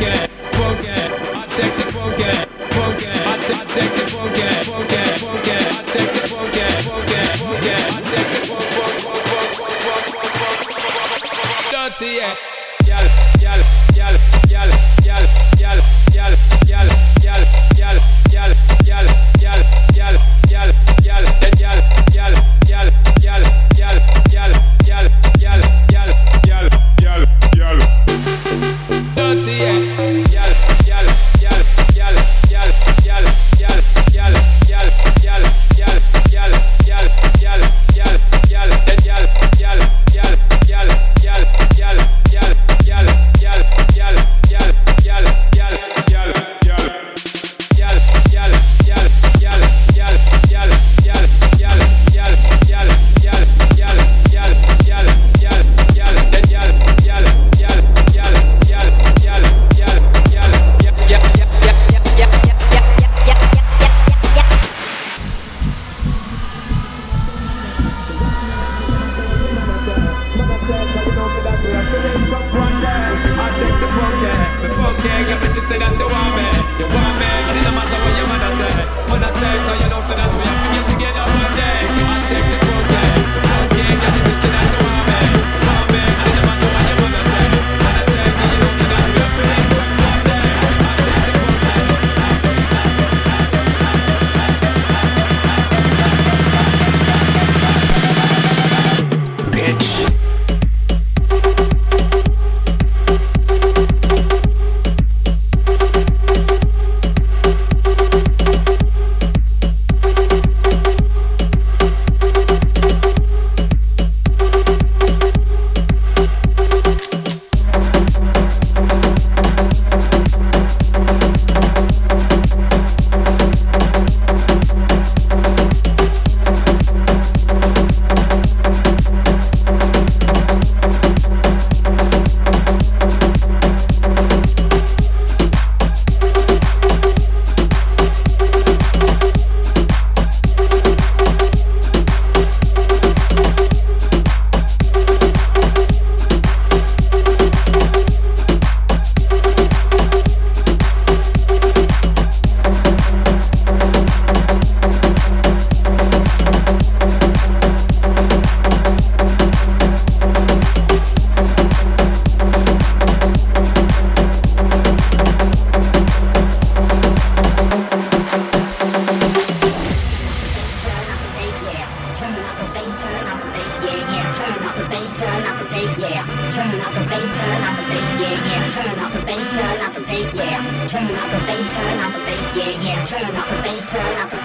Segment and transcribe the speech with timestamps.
[0.00, 0.49] again.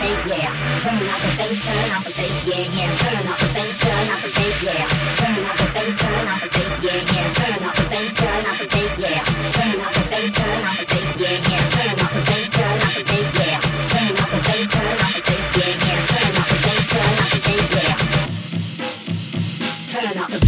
[0.05, 0.53] bass, yeah.
[0.83, 2.93] Turn up the bass, turn up the bass, yeah, yeah.
[3.01, 4.73] Turn up the bass, turn up the bass, yeah.
[4.75, 4.87] yeah.
[5.19, 7.27] Turn up the bass, turn up the bass, yeah, yeah.
[7.37, 9.23] Turn up the bass, turn up the bass, yeah.
[9.55, 11.63] Turn up the bass, turn up the bass, yeah, yeah.
[11.75, 13.57] Turn up the bass, turn up the bass, yeah.
[13.91, 15.99] Turn up the bass, turn up the bass, yeah, yeah.
[16.11, 17.95] Turn up the bass, turn up the bass, yeah.
[19.89, 20.39] Turn up the